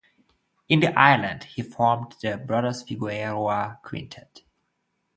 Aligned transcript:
In 0.67 0.79
the 0.79 0.97
island 0.97 1.43
he 1.43 1.61
formed 1.61 2.15
the 2.23 2.35
Brothers 2.35 2.81
Figueroa 2.81 3.79
Quintet. 3.83 4.41